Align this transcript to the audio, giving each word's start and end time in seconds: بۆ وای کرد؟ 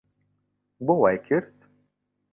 بۆ 0.85 0.93
وای 1.01 1.17
کرد؟ 1.27 1.53